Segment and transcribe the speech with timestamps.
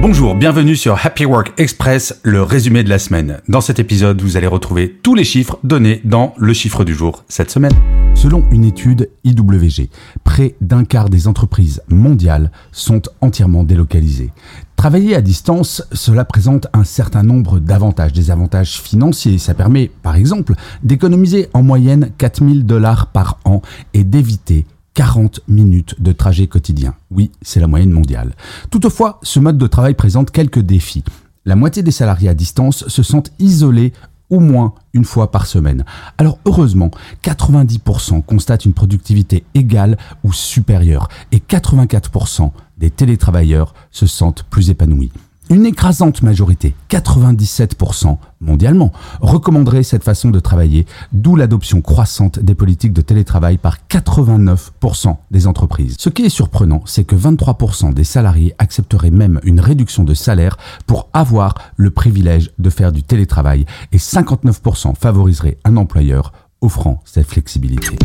[0.00, 3.40] Bonjour, bienvenue sur Happy Work Express, le résumé de la semaine.
[3.48, 7.24] Dans cet épisode, vous allez retrouver tous les chiffres donnés dans le chiffre du jour
[7.26, 7.72] cette semaine.
[8.14, 9.90] Selon une étude IWG,
[10.22, 14.30] près d'un quart des entreprises mondiales sont entièrement délocalisées.
[14.76, 19.38] Travailler à distance, cela présente un certain nombre d'avantages, des avantages financiers.
[19.38, 20.54] Ça permet, par exemple,
[20.84, 23.62] d'économiser en moyenne 4000 dollars par an
[23.94, 24.64] et d'éviter
[24.98, 26.96] 40 minutes de trajet quotidien.
[27.12, 28.34] Oui, c'est la moyenne mondiale.
[28.68, 31.04] Toutefois, ce mode de travail présente quelques défis.
[31.44, 33.92] La moitié des salariés à distance se sentent isolés
[34.28, 35.84] au moins une fois par semaine.
[36.18, 36.90] Alors heureusement,
[37.22, 45.12] 90% constatent une productivité égale ou supérieure et 84% des télétravailleurs se sentent plus épanouis.
[45.50, 52.92] Une écrasante majorité, 97% mondialement, recommanderait cette façon de travailler, d'où l'adoption croissante des politiques
[52.92, 55.96] de télétravail par 89% des entreprises.
[55.98, 60.58] Ce qui est surprenant, c'est que 23% des salariés accepteraient même une réduction de salaire
[60.86, 67.26] pour avoir le privilège de faire du télétravail et 59% favoriseraient un employeur offrant cette
[67.26, 67.96] flexibilité.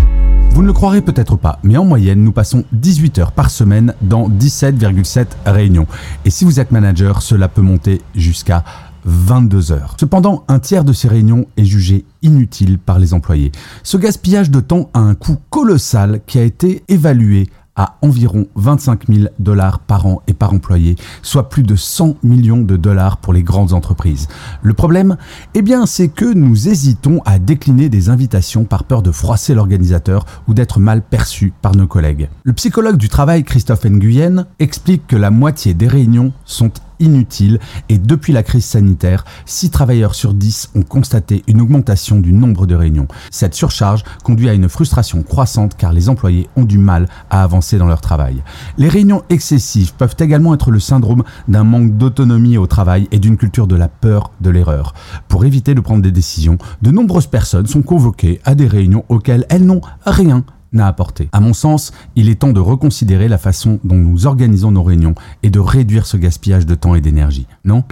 [0.53, 3.95] Vous ne le croirez peut-être pas, mais en moyenne, nous passons 18 heures par semaine
[4.03, 5.87] dans 17,7 réunions.
[6.25, 8.63] Et si vous êtes manager, cela peut monter jusqu'à
[9.05, 9.95] 22 heures.
[9.99, 13.51] Cependant, un tiers de ces réunions est jugé inutile par les employés.
[13.81, 19.07] Ce gaspillage de temps a un coût colossal qui a été évalué à environ 25
[19.07, 23.33] 000 dollars par an et par employé, soit plus de 100 millions de dollars pour
[23.33, 24.27] les grandes entreprises.
[24.61, 25.17] Le problème,
[25.55, 30.25] eh bien, c'est que nous hésitons à décliner des invitations par peur de froisser l'organisateur
[30.47, 32.29] ou d'être mal perçu par nos collègues.
[32.43, 37.59] Le psychologue du travail Christophe Nguyen explique que la moitié des réunions sont inutile
[37.89, 42.65] et depuis la crise sanitaire, 6 travailleurs sur 10 ont constaté une augmentation du nombre
[42.65, 43.07] de réunions.
[43.31, 47.77] Cette surcharge conduit à une frustration croissante car les employés ont du mal à avancer
[47.77, 48.43] dans leur travail.
[48.77, 53.37] Les réunions excessives peuvent également être le syndrome d'un manque d'autonomie au travail et d'une
[53.37, 54.93] culture de la peur de l'erreur.
[55.27, 59.45] Pour éviter de prendre des décisions, de nombreuses personnes sont convoquées à des réunions auxquelles
[59.49, 60.43] elles n'ont rien
[60.73, 61.29] n'a apporté.
[61.31, 65.15] À mon sens, il est temps de reconsidérer la façon dont nous organisons nos réunions
[65.43, 67.83] et de réduire ce gaspillage de temps et d'énergie, non?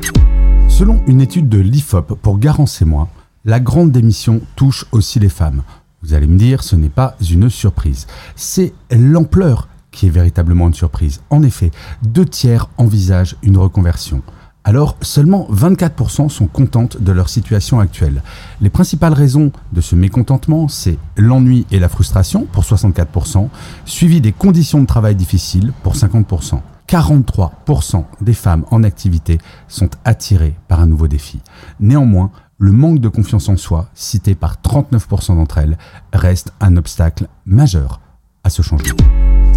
[0.68, 3.08] Selon une étude de l'IFOP pour Garance et moi,
[3.46, 5.64] la grande démission touche aussi les femmes.
[6.04, 8.08] Vous allez me dire, ce n'est pas une surprise.
[8.36, 11.22] C'est l'ampleur qui est véritablement une surprise.
[11.30, 11.72] En effet,
[12.04, 14.24] deux tiers envisagent une reconversion
[14.64, 18.22] alors seulement 24% sont contentes de leur situation actuelle.
[18.62, 23.50] Les principales raisons de ce mécontentement, c'est l'ennui et la frustration pour 64%,
[23.86, 26.60] suivi des conditions de travail difficiles pour 50%.
[26.88, 31.40] 43% des femmes en activité sont attirées par un nouveau défi.
[31.80, 35.78] Néanmoins, le manque de confiance en soi, cité par 39% d'entre elles,
[36.14, 38.02] reste un obstacle majeur
[38.44, 38.96] à ce changement.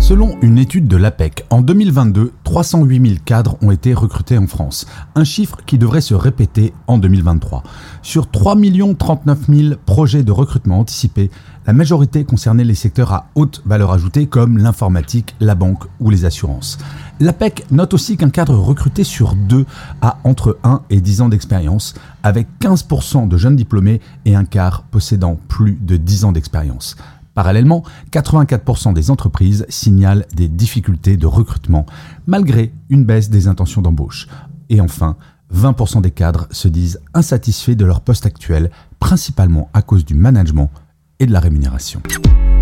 [0.01, 4.87] Selon une étude de l'APEC, en 2022, 308 000 cadres ont été recrutés en France,
[5.15, 7.63] un chiffre qui devrait se répéter en 2023.
[8.03, 8.57] Sur 3
[8.99, 11.31] 39 000 projets de recrutement anticipés,
[11.67, 16.27] la majorité concernait les secteurs à haute valeur ajoutée comme l'informatique, la banque ou les
[16.27, 16.77] assurances.
[17.21, 19.65] L'APEC note aussi qu'un cadre recruté sur deux
[20.03, 24.83] a entre 1 et 10 ans d'expérience, avec 15% de jeunes diplômés et un quart
[24.83, 26.97] possédant plus de 10 ans d'expérience.
[27.35, 31.85] Parallèlement, 84% des entreprises signalent des difficultés de recrutement
[32.27, 34.29] malgré une baisse des intentions d'embauche.
[34.71, 35.17] Et enfin,
[35.53, 40.71] 20% des cadres se disent insatisfaits de leur poste actuel, principalement à cause du management
[41.19, 42.01] et de la rémunération.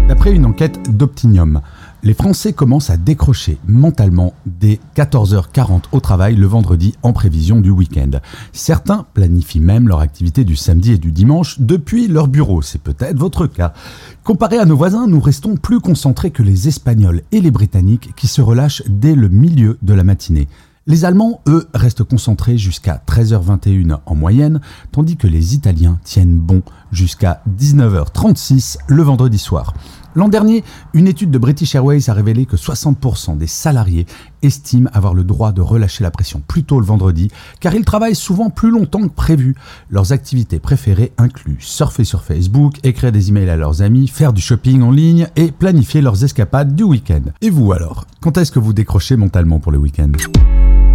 [0.09, 1.61] D'après une enquête d'Optinium,
[2.02, 7.70] les Français commencent à décrocher mentalement dès 14h40 au travail le vendredi en prévision du
[7.70, 8.10] week-end.
[8.52, 13.16] Certains planifient même leur activité du samedi et du dimanche depuis leur bureau, c'est peut-être
[13.16, 13.72] votre cas.
[14.25, 18.26] Comparé à nos voisins, nous restons plus concentrés que les Espagnols et les Britanniques qui
[18.26, 20.48] se relâchent dès le milieu de la matinée.
[20.88, 24.60] Les Allemands, eux, restent concentrés jusqu'à 13h21 en moyenne,
[24.90, 29.75] tandis que les Italiens tiennent bon jusqu'à 19h36 le vendredi soir.
[30.14, 30.62] L'an dernier,
[30.93, 34.06] une étude de British Airways a révélé que 60% des salariés
[34.43, 37.31] estiment avoir le droit de relâcher la pression plus tôt le vendredi,
[37.61, 39.55] car ils travaillent souvent plus longtemps que prévu.
[39.91, 44.43] Leurs activités préférées incluent surfer sur Facebook, écrire des emails à leurs amis, faire du
[44.43, 47.23] shopping en ligne et planifier leurs escapades du week-end.
[47.41, 48.06] Et vous alors?
[48.20, 50.12] Quand est-ce que vous décrochez mentalement pour le week-end?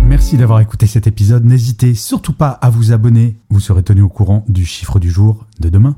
[0.03, 1.43] Merci d'avoir écouté cet épisode.
[1.43, 3.35] N'hésitez surtout pas à vous abonner.
[3.49, 5.97] Vous serez tenu au courant du chiffre du jour de demain.